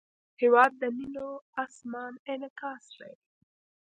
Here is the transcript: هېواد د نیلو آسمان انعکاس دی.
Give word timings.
هېواد 0.41 0.71
د 0.81 0.83
نیلو 0.97 1.29
آسمان 1.63 2.13
انعکاس 2.31 2.85
دی. 2.99 3.13